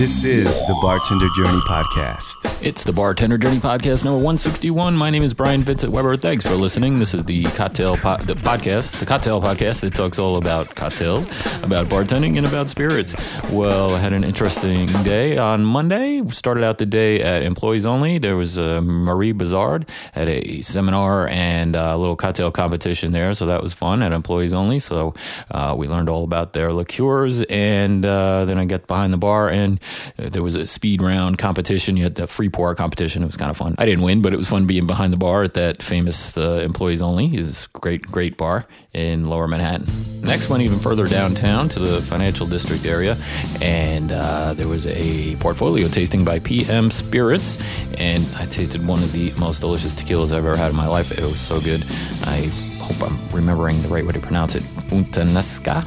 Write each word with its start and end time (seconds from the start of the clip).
This 0.00 0.24
is 0.24 0.66
the 0.66 0.72
Bartender 0.80 1.28
Journey 1.36 1.60
Podcast. 1.68 2.49
It's 2.62 2.84
the 2.84 2.92
Bartender 2.92 3.38
Journey 3.38 3.56
Podcast 3.56 4.04
number 4.04 4.18
161. 4.18 4.94
My 4.94 5.08
name 5.08 5.22
is 5.22 5.32
Brian 5.32 5.62
Vincent 5.62 5.90
Weber. 5.92 6.18
Thanks 6.18 6.46
for 6.46 6.56
listening. 6.56 6.98
This 6.98 7.14
is 7.14 7.24
the 7.24 7.44
cocktail 7.44 7.96
po- 7.96 8.18
the 8.18 8.34
podcast, 8.34 8.98
the 8.98 9.06
cocktail 9.06 9.40
podcast 9.40 9.80
that 9.80 9.94
talks 9.94 10.18
all 10.18 10.36
about 10.36 10.74
cocktails, 10.74 11.26
about 11.62 11.86
bartending, 11.86 12.36
and 12.36 12.46
about 12.46 12.68
spirits. 12.68 13.14
Well, 13.50 13.94
I 13.94 13.98
had 13.98 14.12
an 14.12 14.24
interesting 14.24 14.88
day 15.04 15.38
on 15.38 15.64
Monday. 15.64 16.20
We 16.20 16.32
started 16.32 16.62
out 16.62 16.76
the 16.76 16.84
day 16.84 17.22
at 17.22 17.42
Employees 17.42 17.86
Only. 17.86 18.18
There 18.18 18.36
was 18.36 18.58
uh, 18.58 18.82
Marie 18.82 19.32
Brizard 19.32 19.88
at 20.14 20.28
a 20.28 20.60
seminar 20.60 21.28
and 21.28 21.74
a 21.74 21.96
little 21.96 22.16
cocktail 22.16 22.50
competition 22.50 23.12
there, 23.12 23.32
so 23.32 23.46
that 23.46 23.62
was 23.62 23.72
fun 23.72 24.02
at 24.02 24.12
Employees 24.12 24.52
Only. 24.52 24.80
So 24.80 25.14
uh, 25.50 25.74
we 25.78 25.88
learned 25.88 26.10
all 26.10 26.24
about 26.24 26.52
their 26.52 26.74
liqueurs, 26.74 27.42
and 27.44 28.04
uh, 28.04 28.44
then 28.44 28.58
I 28.58 28.66
got 28.66 28.86
behind 28.86 29.14
the 29.14 29.18
bar 29.18 29.48
and 29.48 29.80
there 30.18 30.42
was 30.42 30.56
a 30.56 30.66
speed 30.66 31.00
round 31.00 31.38
competition. 31.38 31.96
You 31.96 32.02
had 32.02 32.16
the 32.16 32.26
free 32.26 32.49
pour 32.50 32.74
competition. 32.74 33.22
It 33.22 33.26
was 33.26 33.36
kind 33.36 33.50
of 33.50 33.56
fun. 33.56 33.74
I 33.78 33.86
didn't 33.86 34.02
win, 34.02 34.22
but 34.22 34.32
it 34.32 34.36
was 34.36 34.48
fun 34.48 34.66
being 34.66 34.86
behind 34.86 35.12
the 35.12 35.16
bar 35.16 35.42
at 35.42 35.54
that 35.54 35.82
famous 35.82 36.36
uh, 36.36 36.62
employees 36.64 37.02
only. 37.02 37.26
It's 37.28 37.66
great, 37.68 38.02
great 38.02 38.36
bar 38.36 38.66
in 38.92 39.24
Lower 39.24 39.48
Manhattan. 39.48 39.86
Next, 40.22 40.48
went 40.48 40.62
even 40.62 40.78
further 40.78 41.06
downtown 41.06 41.68
to 41.70 41.78
the 41.78 42.02
financial 42.02 42.46
district 42.46 42.84
area, 42.84 43.16
and 43.60 44.12
uh, 44.12 44.54
there 44.54 44.68
was 44.68 44.86
a 44.86 45.36
portfolio 45.36 45.88
tasting 45.88 46.24
by 46.24 46.38
PM 46.40 46.90
Spirits, 46.90 47.58
and 47.98 48.26
I 48.36 48.46
tasted 48.46 48.86
one 48.86 49.02
of 49.02 49.12
the 49.12 49.32
most 49.38 49.60
delicious 49.60 49.94
tequilas 49.94 50.32
I've 50.32 50.44
ever 50.44 50.56
had 50.56 50.70
in 50.70 50.76
my 50.76 50.86
life. 50.86 51.10
It 51.12 51.22
was 51.22 51.40
so 51.40 51.60
good. 51.60 51.82
I 52.24 52.50
hope 52.80 53.02
I'm 53.02 53.18
remembering 53.34 53.80
the 53.82 53.88
right 53.88 54.04
way 54.04 54.12
to 54.12 54.20
pronounce 54.20 54.54
it. 54.54 54.62
Puntanesca 54.88 55.86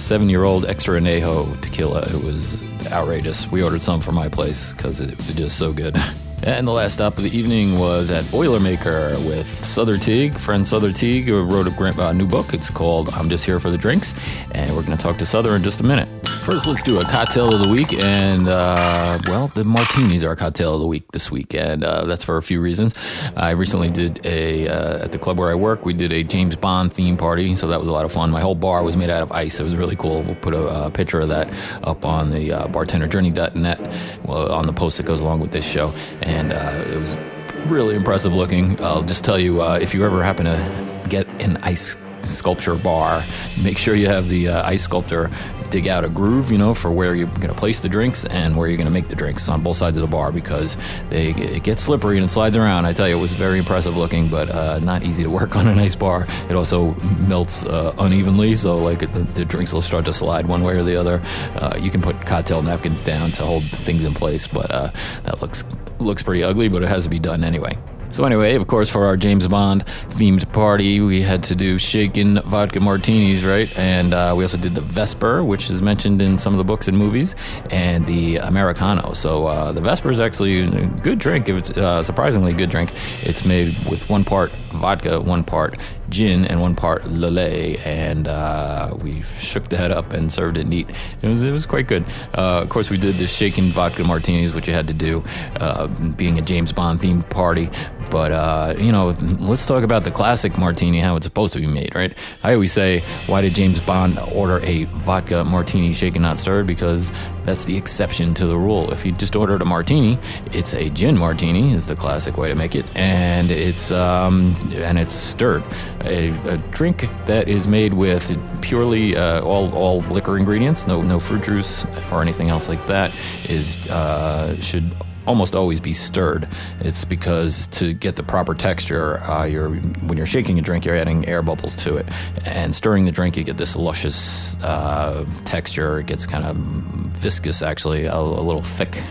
seven 0.00 0.30
year 0.30 0.44
old 0.44 0.64
extra 0.64 0.98
anejo 0.98 1.60
tequila. 1.60 2.00
It 2.02 2.24
was 2.24 2.60
outrageous. 2.88 3.50
We 3.50 3.62
ordered 3.62 3.82
some 3.82 4.00
for 4.00 4.12
my 4.12 4.28
place 4.28 4.72
because 4.72 5.00
it 5.00 5.16
was 5.16 5.34
just 5.34 5.58
so 5.58 5.72
good. 5.72 5.96
And 6.42 6.66
the 6.66 6.72
last 6.72 6.94
stop 6.94 7.18
of 7.18 7.24
the 7.24 7.36
evening 7.36 7.78
was 7.78 8.10
at 8.10 8.24
Boilermaker 8.24 9.14
with 9.26 9.46
Souther 9.62 9.98
Teague. 9.98 10.32
Friend 10.32 10.66
Souther 10.66 10.90
Teague 10.90 11.28
wrote 11.28 11.66
a 11.66 12.14
new 12.14 12.26
book. 12.26 12.54
It's 12.54 12.70
called 12.70 13.10
I'm 13.10 13.28
Just 13.28 13.44
Here 13.44 13.60
for 13.60 13.68
the 13.68 13.76
Drinks. 13.76 14.14
And 14.52 14.74
we're 14.74 14.82
going 14.82 14.96
to 14.96 15.02
talk 15.02 15.18
to 15.18 15.26
Souther 15.26 15.54
in 15.54 15.62
just 15.62 15.80
a 15.80 15.84
minute. 15.84 16.08
First, 16.42 16.66
let's 16.66 16.82
do 16.82 16.98
a 16.98 17.02
cocktail 17.02 17.54
of 17.54 17.62
the 17.62 17.68
week. 17.68 17.92
And, 17.92 18.48
uh, 18.48 19.18
well, 19.26 19.48
the 19.48 19.62
martinis 19.64 20.24
are 20.24 20.34
cocktail 20.34 20.74
of 20.74 20.80
the 20.80 20.86
week 20.86 21.04
this 21.12 21.30
week. 21.30 21.54
And 21.54 21.84
uh, 21.84 22.06
that's 22.06 22.24
for 22.24 22.38
a 22.38 22.42
few 22.42 22.62
reasons. 22.62 22.94
I 23.36 23.50
recently 23.50 23.90
did 23.90 24.24
a, 24.24 24.66
uh, 24.66 25.04
at 25.04 25.12
the 25.12 25.18
club 25.18 25.38
where 25.38 25.50
I 25.50 25.54
work, 25.54 25.84
we 25.84 25.92
did 25.92 26.12
a 26.12 26.24
James 26.24 26.56
Bond 26.56 26.94
theme 26.94 27.18
party. 27.18 27.54
So 27.54 27.68
that 27.68 27.78
was 27.78 27.90
a 27.90 27.92
lot 27.92 28.06
of 28.06 28.12
fun. 28.12 28.30
My 28.30 28.40
whole 28.40 28.54
bar 28.54 28.82
was 28.82 28.96
made 28.96 29.10
out 29.10 29.22
of 29.22 29.30
ice. 29.32 29.60
It 29.60 29.64
was 29.64 29.76
really 29.76 29.96
cool. 29.96 30.22
We'll 30.22 30.34
put 30.34 30.54
a, 30.54 30.86
a 30.86 30.90
picture 30.90 31.20
of 31.20 31.28
that 31.28 31.52
up 31.84 32.06
on 32.06 32.30
the 32.30 32.52
uh, 32.52 32.66
bartenderjourney.net 32.68 33.78
well, 34.24 34.50
on 34.50 34.66
the 34.66 34.72
post 34.72 34.96
that 34.96 35.04
goes 35.04 35.20
along 35.20 35.40
with 35.40 35.50
this 35.50 35.70
show. 35.70 35.92
And 36.22 36.52
uh, 36.54 36.84
it 36.88 36.98
was 36.98 37.18
really 37.66 37.94
impressive 37.94 38.34
looking. 38.34 38.82
I'll 38.82 39.02
just 39.02 39.24
tell 39.24 39.38
you 39.38 39.60
uh, 39.60 39.78
if 39.80 39.94
you 39.94 40.06
ever 40.06 40.22
happen 40.24 40.46
to 40.46 41.06
get 41.08 41.28
an 41.42 41.58
ice 41.58 41.96
sculpture 42.24 42.76
bar, 42.76 43.24
make 43.62 43.78
sure 43.78 43.94
you 43.94 44.06
have 44.06 44.28
the 44.28 44.48
uh, 44.48 44.66
ice 44.66 44.82
sculptor 44.82 45.30
dig 45.70 45.88
out 45.88 46.04
a 46.04 46.08
groove, 46.08 46.50
you 46.50 46.58
know, 46.58 46.74
for 46.74 46.90
where 46.90 47.14
you're 47.14 47.26
going 47.26 47.48
to 47.48 47.54
place 47.54 47.80
the 47.80 47.88
drinks 47.88 48.24
and 48.26 48.56
where 48.56 48.68
you're 48.68 48.76
going 48.76 48.86
to 48.86 48.92
make 48.92 49.08
the 49.08 49.16
drinks 49.16 49.48
on 49.48 49.62
both 49.62 49.76
sides 49.76 49.96
of 49.96 50.02
the 50.02 50.08
bar 50.08 50.32
because 50.32 50.76
they 51.08 51.30
it 51.30 51.62
gets 51.62 51.82
slippery 51.82 52.16
and 52.16 52.26
it 52.26 52.28
slides 52.28 52.56
around. 52.56 52.84
I 52.86 52.92
tell 52.92 53.08
you, 53.08 53.16
it 53.16 53.20
was 53.20 53.34
very 53.34 53.58
impressive 53.58 53.96
looking, 53.96 54.28
but 54.28 54.50
uh, 54.50 54.80
not 54.80 55.02
easy 55.02 55.22
to 55.22 55.30
work 55.40 55.56
on 55.56 55.68
an 55.68 55.78
ice 55.78 55.94
bar. 55.94 56.26
It 56.48 56.54
also 56.54 56.94
melts 57.20 57.64
uh, 57.64 57.94
unevenly, 57.98 58.54
so 58.54 58.78
like 58.78 59.00
the, 59.00 59.22
the, 59.34 59.44
drinks 59.44 59.72
will 59.72 59.82
start 59.82 60.04
to 60.04 60.12
slide 60.12 60.46
one 60.46 60.62
way 60.62 60.76
or 60.76 60.82
the 60.82 60.96
other. 60.96 61.20
Uh, 61.56 61.76
you 61.80 61.90
can 61.90 62.02
put 62.02 62.24
cocktail 62.26 62.62
napkins 62.62 63.02
down 63.02 63.32
to 63.32 63.42
hold 63.42 63.64
things 63.64 64.04
in 64.04 64.14
place, 64.14 64.46
but 64.46 64.70
uh, 64.70 64.90
that 65.24 65.40
looks 65.40 65.64
looks 65.98 66.22
pretty 66.22 66.42
ugly, 66.42 66.68
but 66.68 66.82
it 66.82 66.88
has 66.88 67.04
to 67.04 67.10
be 67.10 67.18
done 67.18 67.44
anyway. 67.44 67.76
So 68.12 68.24
anyway, 68.24 68.56
of 68.56 68.66
course, 68.66 68.88
for 68.88 69.06
our 69.06 69.16
James 69.16 69.46
Bond 69.46 69.84
themed 70.10 70.52
party, 70.52 71.00
we 71.00 71.22
had 71.22 71.44
to 71.44 71.54
do 71.54 71.78
shaken 71.78 72.40
vodka 72.42 72.80
martinis, 72.80 73.44
right? 73.44 73.70
And 73.78 74.12
uh, 74.12 74.34
we 74.36 74.42
also 74.42 74.56
did 74.56 74.74
the 74.74 74.80
Vesper, 74.80 75.44
which 75.44 75.70
is 75.70 75.80
mentioned 75.80 76.20
in 76.20 76.36
some 76.36 76.52
of 76.52 76.58
the 76.58 76.64
books 76.64 76.88
and 76.88 76.98
movies, 76.98 77.36
and 77.70 78.04
the 78.06 78.38
Americano. 78.38 79.12
So 79.12 79.46
uh, 79.46 79.70
the 79.70 79.80
Vesper 79.80 80.10
is 80.10 80.18
actually 80.18 80.60
a 80.60 80.86
good 81.02 81.20
drink. 81.20 81.48
If 81.48 81.56
it's 81.56 81.78
uh, 81.78 82.02
surprisingly 82.02 82.52
good 82.52 82.70
drink, 82.70 82.92
it's 83.22 83.44
made 83.44 83.78
with 83.88 84.08
one 84.10 84.24
part 84.24 84.52
vodka, 84.72 85.20
one 85.20 85.44
part 85.44 85.78
gin, 86.08 86.44
and 86.44 86.60
one 86.60 86.74
part 86.74 87.02
Lillet, 87.02 87.84
and 87.86 88.26
uh, 88.26 88.94
we 89.00 89.22
shook 89.38 89.68
that 89.68 89.90
up 89.90 90.12
and 90.12 90.30
served 90.30 90.56
it 90.56 90.66
neat. 90.66 90.90
It 91.22 91.28
was 91.28 91.42
it 91.42 91.52
was 91.52 91.66
quite 91.66 91.86
good. 91.86 92.04
Uh, 92.36 92.62
of 92.62 92.68
course, 92.68 92.90
we 92.90 92.98
did 92.98 93.16
the 93.16 93.26
shaken 93.26 93.66
vodka 93.66 94.04
martinis, 94.04 94.52
which 94.52 94.66
you 94.66 94.74
had 94.74 94.88
to 94.88 94.94
do, 94.94 95.24
uh, 95.60 95.86
being 96.16 96.38
a 96.38 96.42
James 96.42 96.72
Bond 96.72 97.00
themed 97.00 97.28
party. 97.30 97.70
But 98.10 98.32
uh, 98.32 98.74
you 98.78 98.90
know, 98.90 99.16
let's 99.38 99.66
talk 99.66 99.84
about 99.84 100.04
the 100.04 100.10
classic 100.10 100.58
martini, 100.58 100.98
how 100.98 101.16
it's 101.16 101.26
supposed 101.26 101.52
to 101.54 101.60
be 101.60 101.66
made, 101.66 101.94
right? 101.94 102.16
I 102.42 102.54
always 102.54 102.72
say, 102.72 103.00
why 103.26 103.40
did 103.40 103.54
James 103.54 103.80
Bond 103.80 104.18
order 104.32 104.60
a 104.64 104.84
vodka 104.84 105.44
martini, 105.44 105.92
shaken 105.92 106.22
not 106.22 106.38
stirred? 106.38 106.66
Because 106.66 107.12
that's 107.44 107.64
the 107.64 107.76
exception 107.76 108.34
to 108.34 108.46
the 108.46 108.56
rule. 108.56 108.90
If 108.92 109.04
you 109.04 109.12
just 109.12 109.36
ordered 109.36 109.62
a 109.62 109.64
martini, 109.64 110.18
it's 110.52 110.74
a 110.74 110.90
gin 110.90 111.16
martini, 111.18 111.72
is 111.72 111.86
the 111.86 111.96
classic 111.96 112.36
way 112.36 112.48
to 112.48 112.54
make 112.54 112.74
it, 112.74 112.84
and 112.96 113.50
it's 113.50 113.90
um, 113.90 114.56
and 114.74 114.98
it's 114.98 115.14
stirred. 115.14 115.62
A, 116.04 116.28
a, 116.48 116.58
drink 116.70 117.08
that 117.26 117.48
is 117.48 117.66
made 117.66 117.94
with 117.94 118.36
purely 118.62 119.16
uh, 119.16 119.42
all 119.42 119.72
all 119.74 120.00
liquor 120.02 120.36
ingredients, 120.38 120.86
no 120.86 121.02
no 121.02 121.18
fruit 121.18 121.42
juice 121.42 121.84
or 122.10 122.22
anything 122.22 122.50
else 122.50 122.68
like 122.68 122.86
that, 122.86 123.12
is 123.48 123.88
uh, 123.88 124.54
should 124.60 124.90
almost 125.26 125.54
always 125.54 125.80
be 125.80 125.92
stirred. 125.92 126.48
It's 126.80 127.04
because 127.04 127.66
to 127.68 127.92
get 127.92 128.16
the 128.16 128.22
proper 128.22 128.54
texture, 128.54 129.18
uh, 129.20 129.44
you're 129.44 129.70
when 129.70 130.16
you're 130.16 130.26
shaking 130.26 130.58
a 130.58 130.62
drink, 130.62 130.84
you're 130.84 130.96
adding 130.96 131.26
air 131.26 131.42
bubbles 131.42 131.74
to 131.76 131.96
it, 131.96 132.06
and 132.46 132.74
stirring 132.74 133.04
the 133.04 133.12
drink, 133.12 133.36
you 133.36 133.44
get 133.44 133.56
this 133.56 133.76
luscious 133.76 134.62
uh, 134.62 135.24
texture. 135.44 136.00
It 136.00 136.06
gets 136.06 136.26
kind 136.26 136.44
of 136.44 136.56
viscous, 136.56 137.62
actually, 137.62 138.06
a, 138.06 138.14
a 138.14 138.42
little 138.42 138.62
thick, 138.62 139.02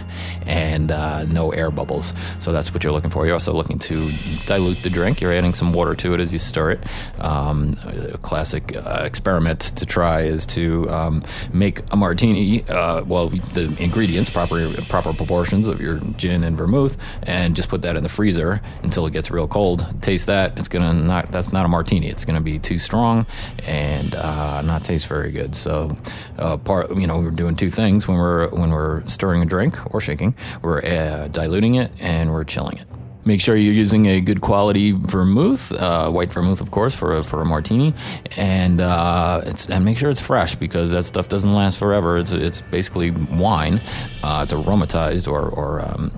and 0.45 0.91
uh, 0.91 1.25
no 1.25 1.51
air 1.51 1.71
bubbles. 1.71 2.13
So 2.39 2.51
that's 2.51 2.73
what 2.73 2.83
you're 2.83 2.93
looking 2.93 3.11
for. 3.11 3.25
You're 3.25 3.35
also 3.35 3.53
looking 3.53 3.79
to 3.79 4.11
dilute 4.45 4.81
the 4.81 4.89
drink. 4.89 5.21
You're 5.21 5.33
adding 5.33 5.53
some 5.53 5.73
water 5.73 5.95
to 5.95 6.13
it 6.13 6.19
as 6.19 6.33
you 6.33 6.39
stir 6.39 6.71
it. 6.71 6.87
Um, 7.19 7.73
a 7.85 8.17
classic 8.17 8.75
uh, 8.75 9.03
experiment 9.05 9.59
to 9.77 9.85
try 9.85 10.21
is 10.21 10.45
to 10.47 10.89
um, 10.89 11.23
make 11.53 11.81
a 11.91 11.95
martini. 11.95 12.63
Uh, 12.67 13.03
well, 13.03 13.29
the 13.29 13.75
ingredients, 13.79 14.29
proper 14.29 14.73
proper 14.89 15.13
proportions 15.13 15.67
of 15.67 15.79
your 15.79 15.98
gin 16.17 16.43
and 16.43 16.57
vermouth, 16.57 16.97
and 17.23 17.55
just 17.55 17.69
put 17.69 17.81
that 17.83 17.95
in 17.95 18.03
the 18.03 18.09
freezer 18.09 18.61
until 18.83 19.05
it 19.05 19.13
gets 19.13 19.31
real 19.31 19.47
cold. 19.47 19.85
Taste 20.01 20.27
that; 20.27 20.57
it's 20.57 20.67
gonna 20.67 20.93
not. 20.93 21.31
That's 21.31 21.53
not 21.53 21.65
a 21.65 21.69
martini. 21.69 22.07
It's 22.07 22.25
gonna 22.25 22.41
be 22.41 22.59
too 22.59 22.79
strong 22.79 23.25
and 23.65 24.15
uh, 24.15 24.61
not 24.61 24.83
taste 24.83 25.07
very 25.07 25.31
good. 25.31 25.55
So, 25.55 25.97
uh, 26.37 26.57
part 26.57 26.95
you 26.95 27.07
know, 27.07 27.19
we're 27.19 27.31
doing 27.31 27.55
two 27.55 27.69
things 27.69 28.07
when 28.07 28.17
we're 28.17 28.49
when 28.49 28.71
we're 28.71 29.05
stirring 29.07 29.41
a 29.41 29.45
drink 29.45 29.77
or 29.93 30.01
shaking. 30.01 30.35
We're 30.61 30.83
uh, 30.83 31.27
diluting 31.27 31.75
it 31.75 31.91
and 32.01 32.31
we're 32.31 32.43
chilling 32.43 32.77
it. 32.77 32.98
Make 33.25 33.41
sure 33.41 33.55
you're 33.55 33.73
using 33.73 34.05
a 34.07 34.21
good 34.21 34.41
quality 34.41 34.91
vermouth, 34.93 35.71
uh, 35.73 36.09
white 36.09 36.31
vermouth, 36.31 36.61
of 36.61 36.71
course, 36.71 36.95
for 36.95 37.17
a, 37.17 37.23
for 37.23 37.41
a 37.41 37.45
martini, 37.45 37.93
and 38.37 38.79
uh, 38.79 39.41
and 39.69 39.83
make 39.83 39.97
sure 39.97 40.09
it's 40.09 40.21
fresh 40.21 40.55
because 40.55 40.91
that 40.91 41.03
stuff 41.03 41.27
doesn't 41.27 41.53
last 41.53 41.77
forever. 41.77 42.17
It's 42.17 42.31
it's 42.31 42.61
basically 42.63 43.11
wine. 43.11 43.81
Uh, 44.23 44.41
it's 44.43 44.53
aromatized 44.53 45.27
or 45.29 45.49
or 45.49 45.81
um, 45.81 46.11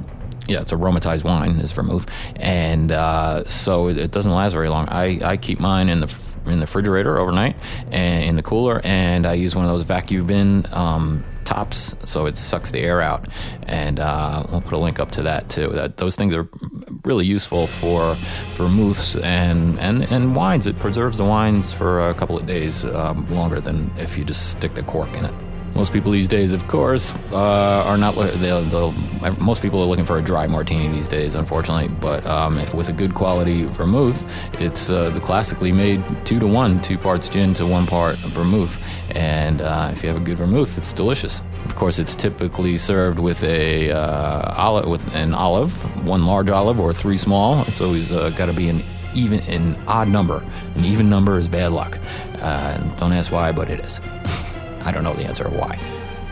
yeah, 0.48 0.62
it's 0.62 0.72
aromatized 0.72 1.24
wine 1.24 1.60
is 1.60 1.72
vermouth, 1.72 2.10
and 2.36 2.92
uh, 2.92 3.44
so 3.46 3.88
it 3.88 4.12
doesn't 4.12 4.34
last 4.34 4.54
very 4.54 4.70
long. 4.70 4.88
I, 4.90 5.20
I 5.24 5.38
keep 5.38 5.60
mine 5.60 5.90
in 5.90 6.02
the 6.02 6.20
in 6.46 6.60
the 6.60 6.66
refrigerator 6.66 7.18
overnight 7.18 7.56
and 7.92 8.26
in 8.26 8.36
the 8.36 8.44
cooler, 8.44 8.82
and 8.84 9.26
I 9.26 9.34
use 9.34 9.56
one 9.56 9.66
of 9.66 9.72
those 9.72 9.84
vacuum 9.84 10.28
bin 10.28 10.66
um, 10.72 11.24
tops 11.54 11.96
so 12.04 12.26
it 12.26 12.38
sucks 12.38 12.72
the 12.72 12.80
air 12.80 13.02
out. 13.02 13.28
And 13.64 14.00
uh, 14.00 14.46
we'll 14.50 14.62
put 14.62 14.74
a 14.74 14.78
link 14.78 15.00
up 15.00 15.12
to 15.12 15.22
that 15.24 15.50
too. 15.50 15.68
That 15.70 15.98
those 15.98 16.16
things 16.16 16.34
are 16.34 16.48
really 17.04 17.26
useful 17.26 17.68
for 17.68 18.16
vermouths 18.56 19.16
and 19.18 19.80
and 19.80 20.04
and 20.12 20.36
wines. 20.36 20.68
It 20.68 20.80
preserves 20.80 21.18
the 21.18 21.26
wines 21.26 21.74
for 21.74 22.10
a 22.10 22.14
couple 22.14 22.38
of 22.38 22.46
days 22.46 22.86
um, 22.86 23.30
longer 23.30 23.60
than 23.60 23.92
if 23.98 24.18
you 24.18 24.24
just 24.24 24.52
stick 24.52 24.74
the 24.74 24.84
cork 24.84 25.16
in 25.18 25.26
it. 25.26 25.51
Most 25.76 25.94
people 25.94 26.12
these 26.12 26.28
days, 26.28 26.54
of 26.54 26.68
course, 26.68 27.16
uh, 27.32 27.84
are 27.86 27.98
not. 27.98 28.16
They'll, 28.16 28.62
they'll, 28.64 28.92
most 29.40 29.62
people 29.62 29.82
are 29.82 29.86
looking 29.86 30.06
for 30.06 30.18
a 30.18 30.22
dry 30.22 30.46
martini 30.48 30.90
these 30.90 31.08
days, 31.08 31.34
unfortunately. 31.36 31.88
But 31.88 32.26
um, 32.26 32.58
if 32.60 32.74
with 32.74 32.90
a 32.90 32.94
good 32.94 33.14
quality 33.14 33.66
vermouth, 33.66 34.26
it's 34.60 34.90
uh, 34.90 35.10
the 35.10 35.20
classically 35.20 35.72
made 35.72 36.04
two 36.26 36.40
to 36.40 36.48
one, 36.48 36.78
two 36.80 36.98
parts 36.98 37.30
gin 37.30 37.54
to 37.56 37.66
one 37.66 37.88
part 37.88 38.18
vermouth. 38.18 38.80
And 39.12 39.62
uh, 39.62 39.90
if 39.94 40.04
you 40.04 40.10
have 40.10 40.18
a 40.18 40.24
good 40.24 40.38
vermouth, 40.38 40.78
it's 40.78 40.94
delicious. 40.94 41.42
Of 41.66 41.76
course, 41.76 42.00
it's 42.00 42.16
typically 42.16 42.78
served 42.78 43.20
with 43.20 43.44
a 43.44 43.92
uh, 43.92 44.54
olive, 44.58 44.88
with 44.88 45.16
an 45.16 45.34
olive, 45.34 45.74
one 46.08 46.26
large 46.26 46.50
olive 46.50 46.80
or 46.80 46.92
three 46.92 47.18
small. 47.18 47.64
It's 47.68 47.82
always 47.82 48.12
uh, 48.12 48.30
got 48.32 48.48
to 48.48 48.54
be 48.54 48.70
an 48.70 48.84
even 49.16 49.40
an 49.42 49.82
odd 49.88 50.08
number. 50.08 50.44
An 50.76 50.86
even 50.86 51.10
number 51.10 51.38
is 51.38 51.50
bad 51.50 51.72
luck. 51.72 51.98
Uh, 52.40 52.78
don't 52.96 53.14
ask 53.14 53.32
why, 53.32 53.52
but 53.52 53.70
it 53.70 53.80
is. 53.86 54.02
I 54.84 54.92
don't 54.92 55.04
know 55.04 55.14
the 55.14 55.26
answer 55.26 55.48
why. 55.50 55.80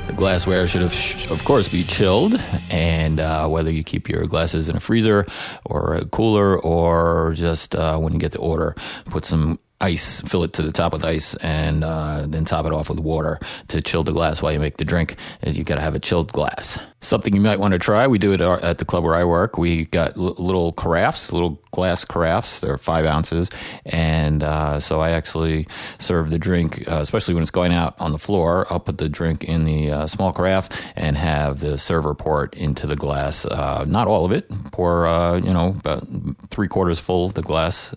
The 0.08 0.14
glassware 0.14 0.66
should, 0.68 0.82
have, 0.82 1.32
of 1.32 1.44
course, 1.44 1.68
be 1.68 1.84
chilled, 1.84 2.36
and 2.72 3.20
uh, 3.20 3.48
whether 3.48 3.72
you 3.72 3.84
keep 3.84 4.10
your 4.10 4.26
glasses 4.26 4.68
in 4.68 4.76
a 4.76 4.80
freezer 4.80 5.28
or 5.66 5.96
a 5.96 6.06
cooler, 6.06 6.60
or 6.60 7.34
just 7.36 7.76
uh, 7.76 7.98
when 8.00 8.14
you 8.14 8.20
get 8.20 8.32
the 8.32 8.40
order, 8.40 8.76
put 9.06 9.24
some 9.24 9.60
ice, 9.82 10.22
fill 10.22 10.44
it 10.44 10.54
to 10.54 10.62
the 10.62 10.72
top 10.72 10.94
with 10.94 11.06
ice, 11.06 11.36
and 11.36 11.84
uh, 11.84 12.26
then 12.28 12.46
top 12.46 12.66
it 12.66 12.74
off 12.74 12.90
with 12.90 13.00
water 13.00 13.40
to 13.70 13.82
chill 13.82 14.04
the 14.04 14.12
glass 14.12 14.42
while 14.42 14.52
you 14.52 14.60
make 14.60 14.78
the 14.78 14.86
drink. 14.86 15.16
Is 15.42 15.58
you 15.58 15.64
got 15.64 15.76
to 15.76 15.82
have 15.82 15.96
a 15.96 16.00
chilled 16.00 16.32
glass. 16.32 16.80
Something 17.02 17.34
you 17.34 17.40
might 17.40 17.60
want 17.60 17.72
to 17.72 17.80
try. 17.80 18.08
We 18.08 18.18
do 18.18 18.34
it 18.34 18.42
at 18.42 18.78
the 18.78 18.86
club 18.86 19.06
where 19.06 19.16
I 19.16 19.24
work. 19.24 19.58
We 19.58 19.86
got 19.86 20.18
l- 20.18 20.36
little 20.38 20.74
carafes, 20.74 21.32
little 21.32 21.62
glass 21.72 22.04
carafes. 22.04 22.60
They're 22.60 22.78
five 22.78 23.06
ounces, 23.06 23.50
and 23.86 24.44
uh, 24.44 24.82
so 24.82 25.00
I 25.00 25.12
actually 25.12 25.68
serve 25.98 26.30
the 26.30 26.40
drink, 26.40 26.86
uh, 26.90 26.98
especially 26.98 27.36
when 27.36 27.42
it's 27.44 27.52
going 27.52 27.72
out 27.72 27.96
on 28.00 28.12
the 28.12 28.18
floor. 28.18 28.68
I'll 28.70 28.82
put 28.82 28.98
the 28.98 29.08
drink 29.08 29.46
in 29.46 29.64
the 29.64 29.92
uh, 29.92 30.08
small 30.08 30.34
carafe 30.34 30.70
and 30.98 31.16
have 31.18 31.62
the 31.62 31.78
server 31.78 32.14
pour 32.14 32.44
it 32.44 32.54
into 32.56 32.86
the 32.86 32.98
glass. 32.98 33.46
Uh, 33.46 33.86
not 33.88 34.08
all 34.08 34.26
of 34.26 34.34
it. 34.34 34.50
Pour, 34.74 35.08
uh, 35.08 35.38
you 35.38 35.54
know, 35.54 35.70
about 35.80 36.06
three 36.50 36.68
quarters 36.68 37.00
full 37.00 37.26
of 37.26 37.34
the 37.34 37.42
glass. 37.42 37.96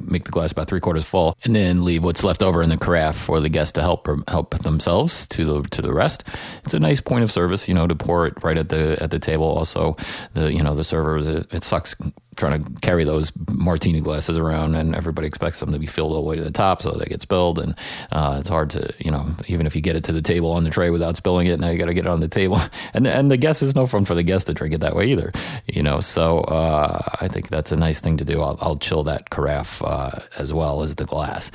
make 0.00 0.24
the 0.24 0.32
glass 0.32 0.50
about 0.50 0.66
three 0.66 0.80
quarters 0.80 1.04
full 1.04 1.19
full, 1.20 1.38
and 1.44 1.54
then 1.54 1.84
leave 1.84 2.04
what's 2.04 2.24
left 2.24 2.42
over 2.42 2.62
in 2.62 2.68
the 2.68 2.76
carafe 2.76 3.16
for 3.16 3.40
the 3.40 3.48
guests 3.48 3.72
to 3.72 3.80
help 3.80 4.08
help 4.28 4.56
themselves 4.58 5.26
to 5.28 5.44
the 5.44 5.62
to 5.70 5.82
the 5.82 5.92
rest. 5.92 6.24
It's 6.64 6.74
a 6.74 6.80
nice 6.80 7.00
point 7.00 7.24
of 7.24 7.30
service, 7.30 7.68
you 7.68 7.74
know, 7.74 7.86
to 7.86 7.94
pour 7.94 8.26
it 8.26 8.42
right 8.42 8.58
at 8.58 8.68
the 8.68 8.98
at 9.02 9.10
the 9.10 9.18
table. 9.18 9.46
Also, 9.46 9.96
the 10.34 10.52
you 10.52 10.62
know 10.62 10.74
the 10.74 10.84
servers 10.84 11.28
it, 11.28 11.52
it 11.52 11.64
sucks 11.64 11.94
trying 12.40 12.64
to 12.64 12.72
carry 12.80 13.04
those 13.04 13.32
martini 13.52 14.00
glasses 14.00 14.38
around, 14.38 14.74
and 14.74 14.94
everybody 14.94 15.28
expects 15.28 15.60
them 15.60 15.72
to 15.72 15.78
be 15.78 15.86
filled 15.86 16.12
all 16.12 16.22
the 16.22 16.28
way 16.28 16.36
to 16.36 16.42
the 16.42 16.50
top, 16.50 16.82
so 16.82 16.90
they 16.92 17.04
get 17.04 17.20
spilled, 17.20 17.58
and 17.58 17.76
uh, 18.10 18.36
it's 18.40 18.48
hard 18.48 18.70
to, 18.70 18.92
you 18.98 19.10
know, 19.10 19.24
even 19.46 19.66
if 19.66 19.76
you 19.76 19.82
get 19.82 19.94
it 19.94 20.04
to 20.04 20.12
the 20.12 20.22
table 20.22 20.50
on 20.50 20.64
the 20.64 20.70
tray 20.70 20.90
without 20.90 21.16
spilling 21.16 21.46
it, 21.46 21.60
now 21.60 21.70
you 21.70 21.78
got 21.78 21.86
to 21.86 21.94
get 21.94 22.06
it 22.06 22.10
on 22.10 22.20
the 22.20 22.28
table, 22.28 22.60
and 22.94 23.06
and 23.06 23.30
the 23.30 23.36
guest 23.36 23.62
is 23.62 23.74
no 23.76 23.86
fun 23.86 24.04
for 24.04 24.14
the 24.14 24.22
guest 24.22 24.46
to 24.46 24.54
drink 24.54 24.74
it 24.74 24.80
that 24.80 24.96
way 24.96 25.06
either, 25.06 25.30
you 25.66 25.82
know. 25.82 26.00
So 26.00 26.40
uh, 26.40 27.00
I 27.20 27.28
think 27.28 27.48
that's 27.48 27.70
a 27.70 27.76
nice 27.76 28.00
thing 28.00 28.16
to 28.16 28.24
do. 28.24 28.40
I'll, 28.40 28.58
I'll 28.60 28.76
chill 28.76 29.04
that 29.04 29.30
carafe 29.30 29.82
uh, 29.82 30.18
as 30.38 30.52
well 30.52 30.82
as 30.82 30.94
the 30.94 31.04
glass, 31.04 31.50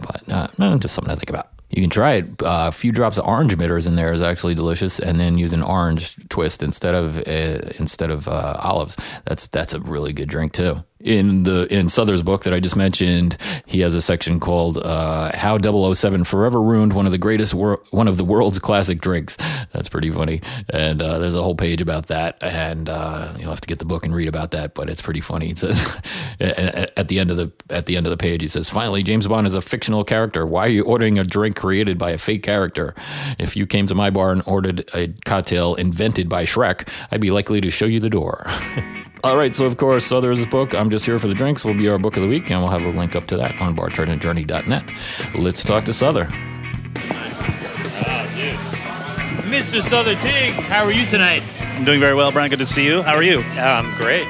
but 0.00 0.22
uh, 0.30 0.78
just 0.78 0.94
something 0.94 1.12
to 1.12 1.18
think 1.18 1.30
about. 1.30 1.57
You 1.70 1.82
can 1.82 1.90
try 1.90 2.14
it. 2.14 2.42
Uh, 2.42 2.66
a 2.68 2.72
few 2.72 2.92
drops 2.92 3.18
of 3.18 3.26
orange 3.26 3.56
bitters 3.58 3.86
in 3.86 3.94
there 3.94 4.12
is 4.12 4.22
actually 4.22 4.54
delicious, 4.54 4.98
and 4.98 5.20
then 5.20 5.36
use 5.36 5.52
an 5.52 5.62
orange 5.62 6.16
twist 6.28 6.62
instead 6.62 6.94
of 6.94 7.18
uh, 7.18 7.60
instead 7.78 8.10
of 8.10 8.26
uh, 8.26 8.56
olives. 8.60 8.96
That's 9.24 9.48
that's 9.48 9.74
a 9.74 9.80
really 9.80 10.12
good 10.12 10.28
drink 10.28 10.52
too 10.52 10.82
in 11.00 11.44
the 11.44 11.72
in 11.72 11.88
Souther's 11.88 12.22
book 12.22 12.42
that 12.42 12.52
I 12.52 12.60
just 12.60 12.76
mentioned, 12.76 13.36
he 13.66 13.80
has 13.80 13.94
a 13.94 14.02
section 14.02 14.40
called 14.40 14.78
uh, 14.78 15.30
"How 15.34 15.58
007 15.58 16.24
Forever 16.24 16.60
Ruined 16.60 16.92
One 16.92 17.06
of 17.06 17.12
the 17.12 17.18
Greatest 17.18 17.54
Wor- 17.54 17.82
One 17.90 18.08
of 18.08 18.16
the 18.16 18.24
World's 18.24 18.58
Classic 18.58 19.00
Drinks." 19.00 19.36
That's 19.72 19.88
pretty 19.88 20.10
funny, 20.10 20.42
and 20.70 21.00
uh, 21.00 21.18
there's 21.18 21.34
a 21.34 21.42
whole 21.42 21.54
page 21.54 21.80
about 21.80 22.08
that, 22.08 22.42
and 22.42 22.88
uh, 22.88 23.32
you'll 23.38 23.50
have 23.50 23.60
to 23.60 23.68
get 23.68 23.78
the 23.78 23.84
book 23.84 24.04
and 24.04 24.14
read 24.14 24.28
about 24.28 24.50
that. 24.52 24.74
But 24.74 24.88
it's 24.90 25.02
pretty 25.02 25.20
funny. 25.20 25.50
It 25.50 25.58
says 25.58 25.96
at 26.40 27.08
the 27.08 27.18
end 27.18 27.30
of 27.30 27.36
the 27.36 27.52
at 27.70 27.86
the 27.86 27.96
end 27.96 28.06
of 28.06 28.10
the 28.10 28.16
page, 28.16 28.42
he 28.42 28.48
says, 28.48 28.68
"Finally, 28.68 29.04
James 29.04 29.26
Bond 29.26 29.46
is 29.46 29.54
a 29.54 29.62
fictional 29.62 30.04
character. 30.04 30.46
Why 30.46 30.66
are 30.66 30.68
you 30.68 30.84
ordering 30.84 31.18
a 31.18 31.24
drink 31.24 31.56
created 31.56 31.98
by 31.98 32.10
a 32.10 32.18
fake 32.18 32.42
character? 32.42 32.94
If 33.38 33.56
you 33.56 33.66
came 33.66 33.86
to 33.86 33.94
my 33.94 34.10
bar 34.10 34.32
and 34.32 34.42
ordered 34.46 34.88
a 34.94 35.08
cocktail 35.24 35.74
invented 35.76 36.28
by 36.28 36.44
Shrek, 36.44 36.88
I'd 37.12 37.20
be 37.20 37.30
likely 37.30 37.60
to 37.60 37.70
show 37.70 37.86
you 37.86 38.00
the 38.00 38.10
door." 38.10 38.46
All 39.24 39.36
right, 39.36 39.52
so 39.52 39.66
of 39.66 39.76
course, 39.76 40.06
Souther's 40.06 40.46
book, 40.46 40.74
I'm 40.74 40.90
Just 40.90 41.04
Here 41.04 41.18
for 41.18 41.26
the 41.26 41.34
Drinks, 41.34 41.64
will 41.64 41.74
be 41.74 41.88
our 41.88 41.98
book 41.98 42.16
of 42.16 42.22
the 42.22 42.28
week, 42.28 42.50
and 42.50 42.60
we'll 42.60 42.70
have 42.70 42.84
a 42.84 42.96
link 42.96 43.16
up 43.16 43.26
to 43.28 43.36
that 43.36 43.60
on 43.60 43.74
bartendingjourney.net. 43.74 44.84
Let's 45.34 45.64
talk 45.64 45.84
to 45.86 45.92
Souther. 45.92 46.26
Mr. 49.46 49.82
Souther 49.82 50.14
Teague, 50.14 50.52
how 50.52 50.84
are 50.84 50.92
you 50.92 51.04
tonight? 51.06 51.42
I'm 51.60 51.84
doing 51.84 51.98
very 51.98 52.14
well, 52.14 52.30
Brian. 52.30 52.48
Good 52.50 52.60
to 52.60 52.66
see 52.66 52.84
you. 52.84 53.02
How 53.02 53.14
are 53.14 53.22
you? 53.24 53.40
Um, 53.60 53.92
great. 53.96 54.26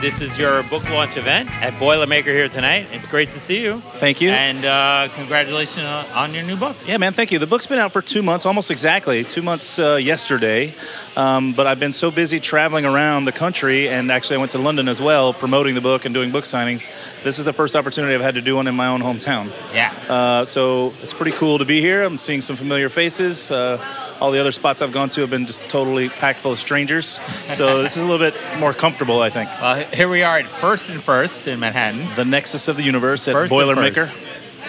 This 0.00 0.20
is 0.20 0.36
your 0.36 0.64
book 0.64 0.82
launch 0.90 1.16
event 1.16 1.48
at 1.62 1.72
Boilermaker 1.74 2.24
here 2.24 2.48
tonight. 2.48 2.88
It's 2.90 3.06
great 3.06 3.30
to 3.30 3.38
see 3.38 3.62
you. 3.62 3.80
Thank 3.80 4.20
you. 4.20 4.30
And 4.30 4.64
uh, 4.64 5.08
congratulations 5.14 5.86
on 6.14 6.34
your 6.34 6.42
new 6.42 6.56
book. 6.56 6.76
Yeah, 6.84 6.96
man, 6.96 7.12
thank 7.12 7.30
you. 7.30 7.38
The 7.38 7.46
book's 7.46 7.68
been 7.68 7.78
out 7.78 7.92
for 7.92 8.02
two 8.02 8.20
months, 8.20 8.44
almost 8.44 8.72
exactly, 8.72 9.22
two 9.22 9.40
months 9.40 9.78
uh, 9.78 9.94
yesterday. 9.94 10.74
Um, 11.16 11.52
but 11.52 11.68
I've 11.68 11.78
been 11.78 11.92
so 11.92 12.10
busy 12.10 12.40
traveling 12.40 12.86
around 12.86 13.24
the 13.24 13.32
country, 13.32 13.88
and 13.88 14.10
actually 14.10 14.36
I 14.36 14.38
went 14.40 14.52
to 14.52 14.58
London 14.58 14.88
as 14.88 15.00
well, 15.00 15.32
promoting 15.32 15.76
the 15.76 15.80
book 15.80 16.04
and 16.04 16.12
doing 16.12 16.32
book 16.32 16.44
signings. 16.44 16.90
This 17.22 17.38
is 17.38 17.44
the 17.44 17.52
first 17.52 17.76
opportunity 17.76 18.16
I've 18.16 18.20
had 18.20 18.34
to 18.34 18.42
do 18.42 18.56
one 18.56 18.66
in 18.66 18.74
my 18.74 18.88
own 18.88 19.00
hometown. 19.00 19.52
Yeah. 19.72 19.92
Uh, 20.08 20.44
so 20.44 20.92
it's 21.02 21.14
pretty 21.14 21.36
cool 21.36 21.58
to 21.58 21.64
be 21.64 21.80
here. 21.80 22.02
I'm 22.02 22.18
seeing 22.18 22.40
some 22.40 22.56
familiar 22.56 22.88
faces. 22.88 23.50
Uh, 23.50 23.78
all 24.20 24.30
the 24.30 24.38
other 24.38 24.52
spots 24.52 24.82
I've 24.82 24.92
gone 24.92 25.10
to 25.10 25.20
have 25.22 25.30
been 25.30 25.46
just 25.46 25.60
totally 25.68 26.08
packed 26.08 26.40
full 26.40 26.52
of 26.52 26.58
strangers. 26.58 27.20
So 27.54 27.82
this 27.82 27.96
is 27.96 28.02
a 28.02 28.06
little 28.06 28.30
bit 28.30 28.38
more 28.58 28.72
comfortable, 28.72 29.22
I 29.22 29.30
think. 29.30 29.50
Well, 29.60 29.84
here 29.92 30.08
we 30.08 30.22
are 30.22 30.38
at 30.38 30.46
First 30.46 30.88
and 30.88 31.02
First 31.02 31.46
in 31.46 31.60
Manhattan. 31.60 32.06
The 32.16 32.24
nexus 32.24 32.68
of 32.68 32.76
the 32.76 32.82
universe 32.82 33.28
at 33.28 33.34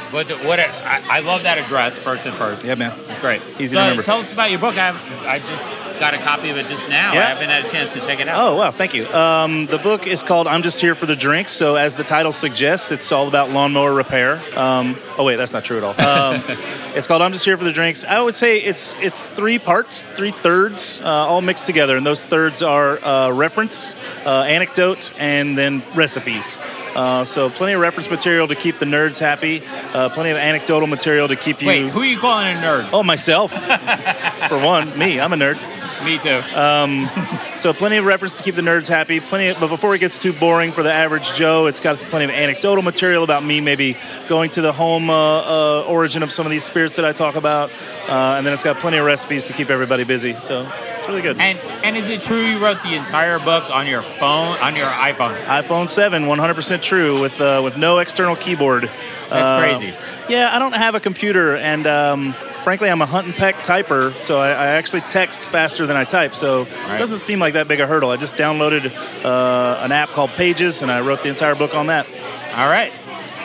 Boilermaker. 0.10 0.44
What, 0.46 0.46
what 0.46 0.60
I, 0.60 1.20
love 1.20 1.44
that 1.44 1.58
address, 1.58 1.98
First 1.98 2.26
and 2.26 2.36
First. 2.36 2.66
Yeah, 2.66 2.76
man. 2.76 2.98
It's 3.10 3.20
great. 3.20 3.42
Easy 3.60 3.68
so 3.68 3.76
to 3.76 3.82
remember. 3.82 4.04
Tell 4.04 4.20
us 4.20 4.32
about 4.32 4.50
your 4.50 4.60
book. 4.60 4.78
I, 4.78 4.90
I 5.28 5.40
just 5.40 5.72
got 6.00 6.14
a 6.14 6.18
copy 6.18 6.50
of 6.50 6.58
it 6.58 6.68
just 6.68 6.88
now. 6.88 7.14
Yeah. 7.14 7.20
I 7.20 7.24
haven't 7.30 7.50
had 7.50 7.66
a 7.66 7.70
chance 7.70 7.94
to 7.94 8.00
check 8.00 8.20
it 8.20 8.28
out. 8.28 8.48
Oh, 8.48 8.56
wow. 8.56 8.72
Thank 8.72 8.94
you. 8.94 9.08
Um, 9.10 9.66
the 9.68 9.78
book 9.78 10.08
is 10.08 10.24
called 10.24 10.48
I'm 10.48 10.64
Just 10.64 10.82
Here 10.82 10.96
for 10.96 11.06
the 11.06 11.16
Drinks. 11.16 11.52
So, 11.52 11.76
as 11.76 11.96
the 11.96 12.04
title 12.04 12.32
suggests, 12.32 12.92
it's 12.92 13.12
all 13.12 13.28
about 13.28 13.50
lawnmower 13.50 13.94
repair. 13.94 14.42
Um, 14.58 14.96
oh, 15.18 15.24
wait, 15.24 15.36
that's 15.36 15.54
not 15.54 15.64
true 15.64 15.78
at 15.78 15.84
all. 15.84 16.00
Um, 16.00 16.42
it's 16.96 17.08
called 17.08 17.22
I'm 17.22 17.34
Just 17.34 17.46
Here 17.46 17.58
for 17.58 17.64
the 17.64 17.74
Drinks. 17.74 18.04
I 18.04 18.22
would 18.22 18.36
say 18.36 18.60
it's 18.60 18.96
it's 18.96 19.26
three 19.26 19.60
parts, 19.60 20.04
three 20.04 20.32
thirds, 20.32 21.02
uh, 21.02 21.06
all 21.06 21.42
mixed 21.42 21.66
together. 21.66 21.98
And 21.98 22.06
those 22.06 22.22
thirds 22.22 22.62
are 22.62 23.04
uh, 23.04 23.32
reference, 23.32 23.96
uh, 24.26 24.42
anecdote, 24.44 25.12
and 25.20 25.58
then 25.58 25.84
recipes. 25.96 26.58
Uh, 26.96 27.26
so 27.26 27.50
plenty 27.50 27.74
of 27.74 27.82
reference 27.82 28.10
material 28.10 28.48
to 28.48 28.56
keep 28.56 28.80
the 28.80 28.86
nerds 28.86 29.20
happy. 29.20 29.62
Uh, 29.94 30.10
plenty 30.10 30.32
of 30.32 30.38
anecdotal 30.38 30.88
material 30.88 31.28
to 31.28 31.36
keep 31.36 31.62
you. 31.62 31.68
Wait, 31.68 31.88
who 31.88 32.02
are 32.02 32.06
you 32.06 32.18
calling 32.18 32.48
a 32.48 32.60
nerd? 32.60 32.90
Oh, 32.92 33.04
myself. 33.04 33.52
For 34.50 34.58
one, 34.58 34.98
me. 34.98 35.20
I'm 35.20 35.34
a 35.34 35.38
nerd. 35.38 35.58
Me 36.04 36.18
too. 36.18 36.42
Um, 36.56 37.10
so 37.58 37.74
plenty 37.74 37.98
of 37.98 38.06
reference 38.06 38.38
to 38.38 38.44
keep 38.44 38.56
the 38.56 38.62
nerds 38.62 38.88
happy. 38.88 39.20
Plenty, 39.20 39.50
of, 39.50 39.60
but 39.60 39.68
before 39.68 39.94
it 39.94 40.00
gets 40.00 40.18
too 40.18 40.32
boring 40.32 40.72
for 40.72 40.82
the 40.82 40.92
average 40.92 41.34
Joe, 41.34 41.68
it's 41.68 41.80
got 41.80 41.98
plenty 41.98 42.26
of 42.26 42.32
anecdotal 42.32 42.84
material 42.84 43.24
about 43.24 43.44
me, 43.44 43.60
maybe 43.60 43.98
going 44.28 44.50
to 44.52 44.62
the 44.62 44.72
home 44.72 45.10
uh, 45.10 45.14
uh, 45.14 45.84
origin 45.84 46.24
of 46.24 46.32
some 46.32 46.46
of 46.46 46.52
these 46.52 46.64
spirits 46.64 46.96
that 46.96 47.06
I 47.06 47.12
talk 47.12 47.36
about, 47.36 47.70
uh, 48.08 48.36
and 48.38 48.46
then 48.46 48.54
it's 48.54 48.64
got 48.64 48.78
plenty 48.78 48.98
of 48.98 49.06
recipes 49.06 49.46
to 49.46 49.54
keep 49.54 49.70
everybody 49.70 50.04
busy. 50.06 50.36
So 50.36 50.70
it's 50.78 51.08
really 51.08 51.22
good. 51.22 51.40
And 51.40 51.60
and 51.84 51.98
is 51.98 52.10
it 52.10 52.22
true 52.22 52.42
you 52.42 52.60
wrote 52.60 52.82
the 52.84 52.96
entire 52.96 53.40
book 53.40 53.70
on 53.70 53.86
your 53.86 54.02
phone, 54.02 54.58
on 54.60 54.76
your 54.76 54.88
iPhone? 54.88 55.36
iPhone 55.46 55.90
7, 55.90 56.24
100% 56.24 56.82
true, 56.82 57.20
with 57.20 57.40
uh, 57.42 57.62
with 57.64 57.78
no 57.78 58.00
external 58.00 58.36
keyboard. 58.36 58.90
That's 59.30 59.32
uh, 59.32 59.60
crazy. 59.60 59.94
Yeah, 60.30 60.56
I 60.56 60.60
don't 60.60 60.74
have 60.74 60.96
a 60.96 61.00
computer, 61.00 61.58
and 61.58 61.86
um, 61.88 62.36
frankly, 62.64 62.90
I'm 62.90 63.02
a 63.02 63.06
hunt 63.06 63.28
and 63.28 63.36
peck 63.36 63.56
typer, 63.56 64.16
so 64.18 64.40
I, 64.40 64.50
I 64.50 64.68
actually 64.68 65.02
text 65.02 65.50
faster 65.50 65.86
than 65.88 65.98
I 65.98 66.04
type. 66.04 66.36
So 66.36 66.64
right. 66.64 66.96
it 66.96 66.98
doesn't 66.98 67.20
seem 67.20 67.40
like 67.40 67.54
that 67.54 67.68
big 67.68 67.80
a 67.80 67.88
hurdle. 67.88 68.12
I 68.12 68.18
just 68.18 68.36
downloaded 68.36 68.94
uh, 69.24 69.84
an 69.84 69.92
app 69.92 70.10
called 70.10 70.32
Pages, 70.32 70.82
and 70.82 70.92
I 70.92 71.02
wrote 71.02 71.24
the 71.24 71.30
entire 71.30 71.56
book 71.56 71.76
on 71.76 71.88
that. 71.88 72.08
All 72.56 72.70
right. 72.70 72.92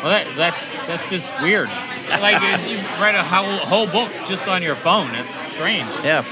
Well, 0.03 0.13
that, 0.13 0.27
that's 0.37 0.87
that's 0.87 1.09
just 1.09 1.31
weird. 1.41 1.71
Like 2.11 2.35
you 2.69 2.77
write 3.01 3.15
a 3.15 3.23
whole, 3.23 3.57
whole 3.59 3.87
book 3.87 4.13
just 4.27 4.47
on 4.47 4.63
your 4.63 4.75
phone. 4.75 5.11
It's 5.15 5.35
strange. 5.53 5.89
Yeah. 6.05 6.25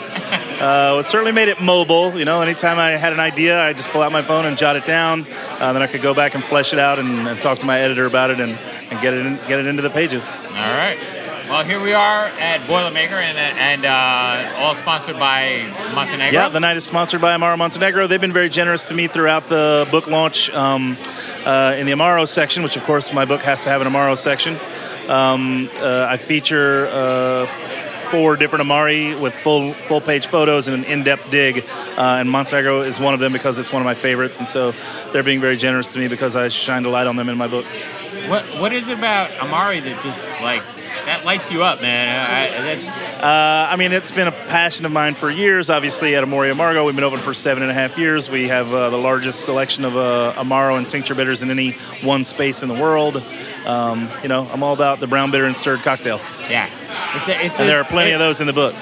uh, 0.61 0.99
it 1.01 1.07
certainly 1.07 1.33
made 1.33 1.49
it 1.49 1.61
mobile. 1.61 2.19
You 2.19 2.27
know, 2.27 2.43
anytime 2.43 2.79
I 2.79 2.91
had 2.91 3.15
an 3.15 3.21
idea, 3.21 3.61
I 3.61 3.73
just 3.73 3.89
pull 3.89 4.03
out 4.03 4.13
my 4.13 4.21
phone 4.21 4.45
and 4.45 4.59
jot 4.59 4.77
it 4.77 4.85
down. 4.85 5.25
Uh, 5.59 5.73
then 5.73 5.83
I 5.83 5.87
could 5.87 6.03
go 6.03 6.13
back 6.13 6.35
and 6.35 6.45
flesh 6.45 6.75
it 6.75 6.79
out 6.79 6.99
and, 6.99 7.27
and 7.27 7.41
talk 7.41 7.59
to 7.61 7.67
my 7.67 7.81
editor 7.81 8.05
about 8.05 8.31
it 8.31 8.41
and, 8.41 8.53
and 8.91 9.01
get 9.01 9.15
it 9.15 9.25
in, 9.25 9.37
get 9.49 9.59
it 9.59 9.67
into 9.67 9.81
the 9.81 9.91
pages. 9.91 10.31
All 10.31 10.53
right. 10.53 10.99
Well, 11.53 11.65
here 11.65 11.83
we 11.83 11.93
are 11.93 12.25
at 12.41 12.63
Boilermaker, 12.63 13.13
and, 13.13 13.37
and 13.37 13.85
uh, 13.85 14.59
all 14.59 14.75
sponsored 14.75 15.19
by 15.19 15.71
Montenegro. 15.95 16.33
Yeah, 16.33 16.49
the 16.49 16.61
night 16.61 16.79
is 16.79 16.85
sponsored 16.87 17.21
by 17.21 17.37
Amaro 17.37 17.59
Montenegro. 17.59 18.07
They've 18.07 18.19
been 18.19 18.33
very 18.33 18.49
generous 18.49 18.89
to 18.89 18.95
me 18.95 19.07
throughout 19.07 19.51
the 19.51 19.87
book 19.91 20.07
launch 20.07 20.49
um, 20.49 20.97
uh, 21.45 21.75
in 21.77 21.85
the 21.85 21.93
Amaro 21.93 22.27
section, 22.27 22.63
which, 22.63 22.79
of 22.79 22.85
course, 22.85 23.13
my 23.13 23.27
book 23.27 23.43
has 23.43 23.61
to 23.65 23.69
have 23.69 23.83
an 23.83 23.87
Amaro 23.87 24.17
section. 24.17 24.57
Um, 25.11 25.69
uh, 25.75 26.07
I 26.09 26.17
feature 26.17 26.87
uh, 26.87 27.45
four 28.11 28.37
different 28.37 28.63
Amari 28.63 29.15
with 29.15 29.35
full 29.35 29.75
full 29.75 30.01
page 30.01 30.29
photos 30.29 30.69
and 30.69 30.79
an 30.79 30.91
in-depth 30.91 31.31
dig, 31.31 31.67
uh, 31.99 32.17
and 32.19 32.31
Montenegro 32.31 32.81
is 32.81 32.99
one 32.99 33.13
of 33.13 33.21
them 33.21 33.35
because 33.35 33.59
it's 33.59 33.71
one 33.71 33.83
of 33.83 33.87
my 33.87 33.95
favorites, 33.95 34.39
and 34.39 34.49
so 34.49 34.73
they're 35.13 35.23
being 35.23 35.43
very 35.43 35.59
generous 35.59 35.93
to 35.93 35.99
me 35.99 36.09
because 36.09 36.35
I 36.35 36.49
shined 36.49 36.87
a 36.87 36.89
light 36.89 37.07
on 37.07 37.17
them 37.17 37.29
in 37.29 37.37
my 37.37 37.47
book. 37.47 37.67
What 38.29 38.45
What 38.61 38.73
is 38.73 38.89
it 38.89 38.99
about 38.99 39.31
Amari 39.41 39.81
that 39.81 40.03
just 40.03 40.41
like 40.41 40.63
that 41.07 41.25
lights 41.25 41.51
you 41.51 41.63
up, 41.63 41.81
man. 41.81 42.09
I, 42.09 42.77
uh, 43.21 43.73
I 43.73 43.77
mean, 43.77 43.93
it's 43.93 44.11
been 44.11 44.29
a 44.29 44.33
passion 44.33 44.87
of 44.87 44.93
mine 44.93 45.15
for 45.15 45.31
years. 45.31 45.69
Obviously, 45.71 46.15
at 46.15 46.23
Amor 46.23 46.43
y 46.43 46.51
Amargo, 46.51 46.87
we've 46.87 46.95
been 46.95 47.05
open 47.05 47.19
for 47.19 47.35
seven 47.35 47.63
and 47.63 47.71
a 47.71 47.75
half 47.75 47.99
years. 47.99 48.31
We 48.31 48.49
have 48.49 48.73
uh, 48.73 48.91
the 48.91 48.97
largest 48.97 49.45
selection 49.45 49.85
of 49.85 49.97
uh, 49.97 50.35
Amaro 50.37 50.79
and 50.79 50.89
tincture 50.89 51.15
bitters 51.15 51.43
in 51.43 51.51
any 51.51 51.73
one 52.03 52.25
space 52.25 52.63
in 52.63 52.69
the 52.69 52.75
world. 52.75 53.23
Um, 53.67 54.09
you 54.23 54.29
know, 54.29 54.47
I'm 54.53 54.63
all 54.63 54.75
about 54.75 55.01
the 55.01 55.07
brown 55.07 55.31
bitter 55.31 55.45
and 55.45 55.57
stirred 55.57 55.81
cocktail. 55.81 56.21
Yeah, 56.49 56.69
it's 57.17 57.29
a, 57.29 57.41
it's 57.41 57.59
and 57.59 57.65
a, 57.65 57.67
there 57.67 57.81
are 57.81 57.85
plenty 57.85 58.11
it, 58.11 58.15
of 58.15 58.21
those 58.21 58.41
in 58.41 58.47
the 58.47 58.53
book. 58.53 58.75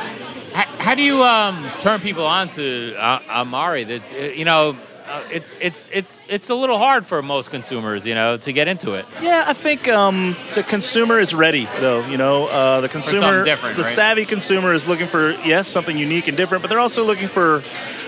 how, 0.53 0.67
how 0.79 0.95
do 0.95 1.03
you 1.03 1.23
um, 1.25 1.67
turn 1.81 2.01
people 2.01 2.27
on 2.27 2.49
to 2.51 2.95
uh, 2.99 3.21
Amari? 3.31 3.85
That's 3.85 4.13
uh, 4.13 4.33
you 4.35 4.45
know, 4.45 4.77
uh, 5.11 5.25
it's 5.33 5.57
it's 5.61 5.91
it's 5.93 6.19
it's 6.29 6.51
a 6.51 6.55
little 6.55 6.79
hard 6.79 7.05
for 7.05 7.21
most 7.21 7.51
consumers, 7.51 8.07
you 8.07 8.15
know, 8.15 8.37
to 8.37 8.53
get 8.53 8.69
into 8.69 8.93
it. 8.93 9.05
Yeah, 9.21 9.43
I 9.45 9.55
think 9.55 9.89
um, 9.89 10.37
the 10.55 10.63
consumer 10.63 11.19
is 11.19 11.35
ready, 11.35 11.67
though. 11.81 12.07
You 12.07 12.17
know, 12.17 12.47
uh, 12.47 12.81
the 12.81 12.89
consumer, 12.89 13.43
the 13.43 13.57
right? 13.57 13.85
savvy 13.85 14.25
consumer 14.25 14.73
is 14.73 14.87
looking 14.87 15.09
for 15.09 15.33
yes, 15.45 15.67
something 15.67 15.99
unique 15.99 16.29
and 16.29 16.37
different, 16.37 16.63
but 16.63 16.69
they're 16.69 16.79
also 16.79 17.03
looking 17.03 17.29
for, 17.29 17.63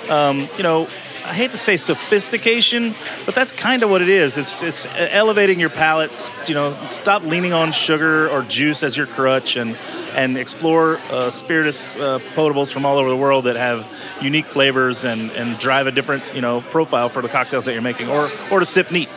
um, 0.08 0.48
you 0.56 0.62
know, 0.62 0.86
I 1.24 1.34
hate 1.34 1.50
to 1.50 1.56
say 1.56 1.76
sophistication, 1.76 2.94
but 3.26 3.34
that's 3.34 3.50
kind 3.50 3.82
of 3.82 3.90
what 3.90 4.00
it 4.00 4.08
is. 4.08 4.38
It's 4.38 4.62
it's 4.62 4.86
elevating 4.96 5.58
your 5.58 5.70
palate. 5.70 6.30
You 6.46 6.54
know, 6.54 6.78
stop 6.90 7.24
leaning 7.24 7.52
on 7.52 7.72
sugar 7.72 8.28
or 8.30 8.42
juice 8.42 8.84
as 8.84 8.96
your 8.96 9.06
crutch, 9.06 9.56
and 9.56 9.76
and 10.14 10.36
explore 10.36 10.98
uh, 11.10 11.30
spirituous 11.30 11.96
uh, 11.96 12.18
potables 12.34 12.72
from 12.72 12.84
all 12.84 12.98
over 12.98 13.08
the 13.08 13.16
world 13.16 13.44
that 13.44 13.56
have 13.56 13.86
unique 14.20 14.46
flavors 14.46 15.04
and 15.04 15.30
and 15.32 15.58
drive 15.58 15.86
a 15.86 15.92
different 15.92 16.22
you 16.34 16.40
know 16.40 16.60
profile 16.60 17.08
for 17.08 17.22
the 17.22 17.28
cocktails 17.28 17.64
that 17.64 17.72
you're 17.72 17.82
making, 17.82 18.08
or 18.08 18.30
or 18.50 18.60
to 18.60 18.66
sip 18.66 18.90
neat. 18.90 19.08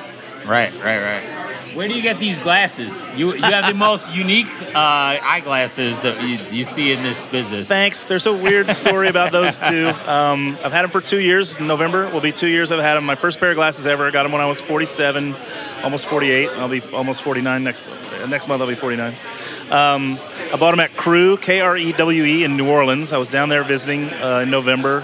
Right, 0.46 0.72
right, 0.84 1.02
right. 1.02 1.36
Where 1.76 1.90
do 1.90 1.94
you 1.94 2.02
get 2.02 2.20
these 2.20 2.40
glasses? 2.40 3.04
You 3.18 3.34
you 3.34 3.42
have 3.42 3.68
the 3.68 3.78
most 3.78 4.14
unique 4.16 4.48
uh, 4.74 5.20
eyeglasses 5.22 6.00
that 6.02 6.22
you, 6.22 6.38
you 6.60 6.64
see 6.64 6.94
in 6.94 7.04
this 7.04 7.26
business. 7.26 7.68
Thanks. 7.68 8.06
There's 8.06 8.26
a 8.28 8.34
weird 8.34 8.70
story 8.70 9.10
about 9.10 9.32
those 9.32 9.60
two. 9.60 9.94
Um, 10.06 10.58
I've 10.64 10.72
had 10.72 10.84
them 10.84 10.92
for 10.92 11.02
two 11.02 11.20
years. 11.20 11.58
In 11.58 11.68
November 11.68 12.08
will 12.12 12.22
be 12.22 12.32
two 12.32 12.48
years 12.48 12.72
I've 12.72 12.80
had 12.80 12.94
them. 12.94 13.06
My 13.06 13.16
first 13.16 13.40
pair 13.40 13.50
of 13.50 13.56
glasses 13.56 13.88
ever. 13.88 14.08
I 14.08 14.12
got 14.12 14.24
them 14.24 14.32
when 14.32 14.42
I 14.42 14.46
was 14.46 14.62
47, 14.62 15.36
almost 15.84 16.06
48. 16.06 16.50
I'll 16.52 16.70
be 16.70 16.82
almost 16.94 17.22
49 17.24 17.64
next 17.64 17.90
next 18.30 18.48
month. 18.48 18.62
I'll 18.62 18.68
be 18.68 18.76
49. 18.76 19.14
Um, 19.72 20.20
I 20.54 20.58
bought 20.58 20.72
them 20.72 20.80
at 20.80 20.92
Krewe, 20.92 21.42
K 21.42 21.60
R 21.62 21.76
E 21.76 21.92
W 21.94 22.24
E, 22.24 22.44
in 22.44 22.56
New 22.56 22.70
Orleans. 22.70 23.12
I 23.14 23.18
was 23.18 23.32
down 23.32 23.50
there 23.50 23.64
visiting 23.64 24.10
uh, 24.14 24.42
in 24.44 24.52
November. 24.52 25.04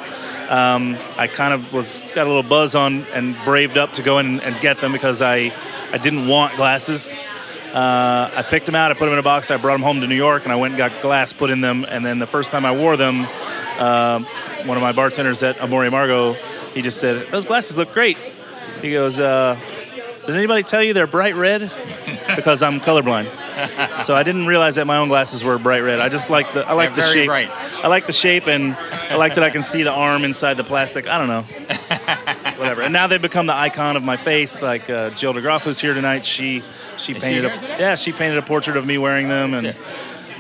Um, 0.50 0.98
I 1.18 1.28
kind 1.28 1.54
of 1.54 1.74
was 1.74 2.04
got 2.14 2.26
a 2.26 2.30
little 2.30 2.44
buzz 2.44 2.76
on 2.76 3.04
and 3.14 3.36
braved 3.44 3.78
up 3.78 3.94
to 3.94 4.04
go 4.04 4.20
in 4.20 4.26
and, 4.26 4.44
and 4.44 4.60
get 4.62 4.80
them 4.80 4.92
because 4.92 5.22
I 5.22 5.52
I 5.92 5.98
didn't 5.98 6.28
want 6.28 6.56
glasses. 6.58 7.18
Uh, 7.74 8.30
I 8.36 8.44
picked 8.44 8.66
them 8.66 8.76
out. 8.76 8.92
I 8.92 8.94
put 8.94 9.06
them 9.06 9.14
in 9.14 9.20
a 9.20 9.24
box. 9.24 9.50
I 9.50 9.58
brought 9.58 9.74
them 9.74 9.82
home 9.82 10.02
to 10.02 10.08
New 10.08 10.16
York, 10.16 10.44
and 10.44 10.52
I 10.52 10.58
went 10.58 10.74
and 10.74 10.78
got 10.78 11.02
glass 11.02 11.34
put 11.34 11.50
in 11.50 11.62
them. 11.62 11.86
And 11.88 12.06
then 12.06 12.20
the 12.20 12.28
first 12.28 12.52
time 12.52 12.66
I 12.66 12.76
wore 12.76 12.98
them, 12.98 13.26
um 13.80 14.26
one 14.66 14.78
of 14.78 14.84
my 14.84 14.92
bartenders 14.92 15.42
at 15.42 15.60
Amor 15.60 15.80
y 15.80 15.88
Amargo, 15.88 16.36
he 16.74 16.84
just 16.84 17.00
said, 17.00 17.26
"Those 17.28 17.46
glasses 17.46 17.78
look 17.78 17.94
great." 17.94 18.18
He 18.82 18.92
goes, 18.92 19.20
uh, 19.20 19.58
"Did 20.28 20.36
anybody 20.36 20.62
tell 20.64 20.84
you 20.84 20.94
they're 20.94 21.08
bright 21.08 21.36
red?" 21.36 21.72
because 22.36 22.62
I'm 22.62 22.80
colorblind. 22.80 23.28
So 24.04 24.16
I 24.16 24.24
didn't 24.24 24.48
realize 24.48 24.76
that 24.76 24.86
my 24.88 24.98
own 24.98 25.10
glasses 25.10 25.44
were 25.44 25.60
bright 25.60 25.82
red. 25.82 26.00
I 26.00 26.10
just 26.10 26.30
like 26.32 26.54
the 26.54 26.68
I 26.68 26.74
like 26.74 26.96
They're 26.96 27.06
the 27.06 27.14
shape. 27.14 27.28
bright. 27.28 27.50
I 27.84 27.88
like 27.88 28.08
the 28.08 28.12
shape, 28.14 28.48
and 28.48 28.76
I 28.76 29.16
like 29.16 29.36
that 29.36 29.44
I 29.44 29.50
can 29.52 29.62
see 29.62 29.84
the 29.84 29.92
arm 29.92 30.24
inside 30.26 30.56
the 30.56 30.64
plastic. 30.64 31.08
I 31.08 31.18
don't 31.20 31.28
know 31.28 31.42
whatever. 32.58 32.82
And 32.82 32.92
now 32.94 33.06
they've 33.08 33.22
become 33.22 33.46
the 33.46 33.56
icon 33.56 33.96
of 33.96 34.04
my 34.04 34.18
face. 34.18 34.62
Like 34.62 34.90
uh, 34.90 35.12
Jill 35.12 35.34
DeGroff, 35.34 35.62
who's 35.62 35.80
here 35.80 35.94
tonight, 35.94 36.26
she 36.26 36.64
she 36.98 37.14
Is 37.14 37.22
painted 37.22 37.52
here 37.52 37.76
a 37.76 37.80
yeah 37.80 37.96
she 37.96 38.12
painted 38.12 38.38
a 38.40 38.42
portrait 38.42 38.76
of 38.78 38.86
me 38.86 38.98
wearing 38.98 39.28
them, 39.28 39.54
and 39.54 39.76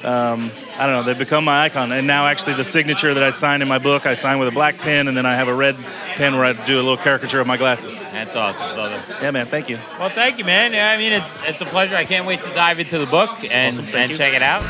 um, 0.03 0.51
I 0.77 0.85
don't 0.87 0.95
know. 0.95 1.03
They've 1.03 1.17
become 1.17 1.43
my 1.45 1.63
icon. 1.63 1.91
And 1.91 2.07
now 2.07 2.25
actually 2.27 2.53
the 2.55 2.63
signature 2.63 3.13
that 3.13 3.23
I 3.23 3.29
signed 3.29 3.61
in 3.61 3.69
my 3.69 3.77
book, 3.77 4.05
I 4.05 4.13
sign 4.13 4.39
with 4.39 4.47
a 4.47 4.51
black 4.51 4.77
pen, 4.79 5.07
and 5.07 5.15
then 5.15 5.25
I 5.25 5.35
have 5.35 5.47
a 5.47 5.53
red 5.53 5.75
pen 6.15 6.35
where 6.35 6.45
I 6.45 6.53
do 6.53 6.75
a 6.75 6.83
little 6.83 6.97
caricature 6.97 7.39
of 7.39 7.47
my 7.47 7.57
glasses. 7.57 8.01
That's 8.01 8.35
awesome. 8.35 8.75
That's 8.75 8.77
awesome. 9.09 9.15
Yeah, 9.21 9.31
man. 9.31 9.45
Thank 9.47 9.69
you. 9.69 9.77
Well, 9.99 10.09
thank 10.09 10.37
you, 10.37 10.45
man. 10.45 10.73
Yeah, 10.73 10.89
I 10.91 10.97
mean, 10.97 11.13
it's 11.13 11.37
it's 11.43 11.61
a 11.61 11.65
pleasure. 11.65 11.95
I 11.95 12.05
can't 12.05 12.25
wait 12.25 12.41
to 12.43 12.49
dive 12.53 12.79
into 12.79 12.97
the 12.97 13.05
book 13.05 13.29
and 13.49 13.75
Awesome, 13.75 13.95
and 13.95 14.11
you. 14.11 14.17
check 14.17 14.33
it 14.33 14.41
out. 14.41 14.63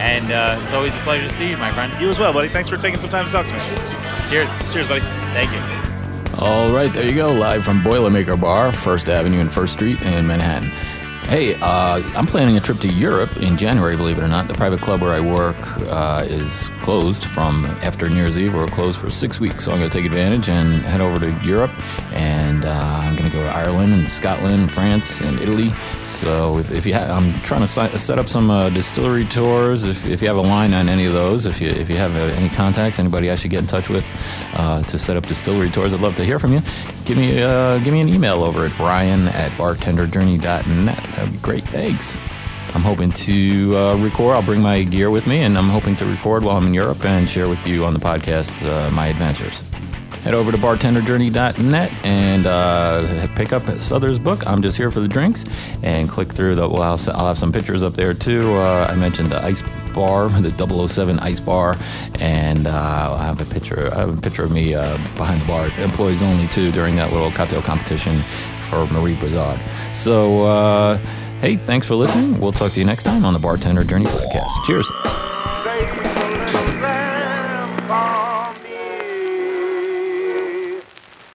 And 0.00 0.32
uh, 0.32 0.58
it's 0.60 0.72
always 0.72 0.94
a 0.94 0.98
pleasure 1.00 1.28
to 1.28 1.34
see 1.34 1.48
you, 1.50 1.56
my 1.56 1.70
friend. 1.72 1.92
You 2.00 2.08
as 2.08 2.18
well, 2.18 2.32
buddy. 2.32 2.48
Thanks 2.48 2.68
for 2.68 2.76
taking 2.76 2.98
some 2.98 3.10
time 3.10 3.26
to 3.26 3.30
talk 3.32 3.46
to 3.46 3.52
me. 3.52 3.60
Cheers. 4.28 4.50
Cheers, 4.72 4.88
buddy. 4.88 5.02
Thank 5.34 5.52
you. 5.52 5.60
All 6.38 6.68
right, 6.72 6.92
there 6.92 7.06
you 7.06 7.14
go, 7.14 7.30
live 7.32 7.64
from 7.64 7.80
Boilermaker 7.80 8.38
Bar, 8.40 8.72
First 8.72 9.08
Avenue 9.08 9.38
and 9.40 9.54
First 9.54 9.74
Street 9.74 10.02
in 10.02 10.26
Manhattan. 10.26 10.68
Hey, 11.28 11.54
uh, 11.54 12.00
I'm 12.14 12.26
planning 12.26 12.56
a 12.56 12.60
trip 12.60 12.78
to 12.80 12.88
Europe 12.88 13.38
in 13.38 13.56
January, 13.56 13.96
believe 13.96 14.18
it 14.18 14.22
or 14.22 14.28
not. 14.28 14.46
The 14.46 14.54
private 14.54 14.80
club 14.80 15.00
where 15.00 15.10
I 15.12 15.20
work 15.20 15.56
uh, 15.90 16.22
is 16.28 16.68
closed 16.80 17.24
from 17.24 17.64
after 17.82 18.08
New 18.08 18.16
Year's 18.16 18.38
Eve. 18.38 18.54
We're 18.54 18.66
closed 18.68 19.00
for 19.00 19.10
six 19.10 19.40
weeks, 19.40 19.64
so 19.64 19.72
I'm 19.72 19.78
going 19.78 19.90
to 19.90 19.96
take 19.98 20.06
advantage 20.06 20.48
and 20.48 20.82
head 20.84 21.00
over 21.00 21.18
to 21.18 21.32
Europe. 21.44 21.72
And 22.12 22.64
uh, 22.64 22.68
I'm 23.02 23.16
going 23.16 23.28
to 23.28 23.36
go 23.36 23.42
to 23.42 23.48
Ireland 23.48 23.94
and 23.94 24.08
Scotland 24.08 24.54
and 24.54 24.70
France 24.72 25.22
and 25.22 25.40
Italy. 25.40 25.72
So 26.04 26.58
if, 26.58 26.70
if 26.70 26.86
you 26.86 26.94
ha- 26.94 27.08
I'm 27.16 27.32
trying 27.40 27.62
to 27.62 27.68
si- 27.68 27.96
set 27.98 28.18
up 28.20 28.28
some 28.28 28.50
uh, 28.50 28.68
distillery 28.70 29.24
tours. 29.24 29.82
If, 29.82 30.04
if 30.06 30.20
you 30.22 30.28
have 30.28 30.36
a 30.36 30.40
line 30.42 30.72
on 30.72 30.88
any 30.88 31.06
of 31.06 31.14
those, 31.14 31.46
if 31.46 31.60
you 31.60 31.70
if 31.70 31.88
you 31.90 31.96
have 31.96 32.14
uh, 32.14 32.20
any 32.36 32.50
contacts, 32.50 32.98
anybody 33.00 33.30
I 33.30 33.34
should 33.34 33.50
get 33.50 33.60
in 33.60 33.66
touch 33.66 33.88
with 33.88 34.06
uh, 34.54 34.82
to 34.82 34.98
set 34.98 35.16
up 35.16 35.26
distillery 35.26 35.70
tours, 35.70 35.94
I'd 35.94 36.00
love 36.00 36.14
to 36.16 36.24
hear 36.24 36.38
from 36.38 36.52
you. 36.52 36.60
Give 37.06 37.16
me 37.18 37.32
give 37.82 37.92
me 37.92 38.00
an 38.02 38.08
email 38.08 38.44
over 38.44 38.66
at 38.66 38.76
brian 38.76 39.28
at 39.28 39.50
bartenderjourney.net. 39.52 41.13
That'd 41.14 41.32
be 41.32 41.38
great. 41.38 41.64
Thanks. 41.64 42.18
I'm 42.74 42.82
hoping 42.82 43.12
to 43.12 43.76
uh, 43.76 43.96
record. 43.98 44.34
I'll 44.34 44.42
bring 44.42 44.60
my 44.60 44.82
gear 44.82 45.08
with 45.08 45.28
me, 45.28 45.42
and 45.42 45.56
I'm 45.56 45.68
hoping 45.68 45.94
to 45.96 46.06
record 46.06 46.44
while 46.44 46.56
I'm 46.56 46.66
in 46.66 46.74
Europe 46.74 47.04
and 47.04 47.30
share 47.30 47.48
with 47.48 47.64
you 47.68 47.84
on 47.84 47.94
the 47.94 48.00
podcast 48.00 48.50
uh, 48.68 48.90
my 48.90 49.06
adventures. 49.06 49.62
Head 50.24 50.34
over 50.34 50.50
to 50.50 50.58
bartenderjourney.net 50.58 51.94
and 52.04 52.46
uh, 52.46 53.28
pick 53.36 53.52
up 53.52 53.64
Souther's 53.76 54.18
book. 54.18 54.44
I'm 54.46 54.60
just 54.60 54.76
here 54.76 54.90
for 54.90 55.00
the 55.00 55.06
drinks, 55.06 55.44
and 55.82 56.08
click 56.08 56.32
through 56.32 56.56
the. 56.56 56.68
Well, 56.68 56.82
I'll, 56.82 57.26
have 57.26 57.38
some 57.38 57.52
pictures 57.52 57.84
up 57.84 57.92
there 57.92 58.12
too. 58.12 58.54
Uh, 58.54 58.88
I 58.90 58.96
mentioned 58.96 59.28
the 59.30 59.44
ice 59.44 59.62
bar, 59.94 60.28
the 60.40 60.88
007 60.88 61.20
ice 61.20 61.38
bar, 61.38 61.76
and 62.18 62.66
uh, 62.66 62.70
I'll 62.70 63.18
have 63.18 63.40
a 63.40 63.44
picture. 63.44 63.94
I 63.94 63.98
have 63.98 64.18
a 64.18 64.20
picture 64.20 64.42
of 64.42 64.50
me 64.50 64.74
uh, 64.74 64.96
behind 65.16 65.42
the 65.42 65.46
bar, 65.46 65.68
employees 65.78 66.24
only 66.24 66.48
too, 66.48 66.72
during 66.72 66.96
that 66.96 67.12
little 67.12 67.30
cocktail 67.30 67.62
competition 67.62 68.20
for 68.64 68.86
Marie 68.86 69.16
Brizard. 69.16 69.60
So, 69.94 70.44
uh, 70.44 70.96
hey, 71.40 71.56
thanks 71.56 71.86
for 71.86 71.94
listening. 71.94 72.38
We'll 72.40 72.52
talk 72.52 72.72
to 72.72 72.80
you 72.80 72.86
next 72.86 73.04
time 73.04 73.24
on 73.24 73.32
the 73.32 73.38
Bartender 73.38 73.84
Journey 73.84 74.06
podcast. 74.06 74.50
Cheers. 74.64 75.33